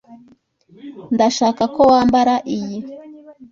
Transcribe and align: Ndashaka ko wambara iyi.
Ndashaka 1.13 1.63
ko 1.75 1.81
wambara 1.91 2.35
iyi. 2.55 2.77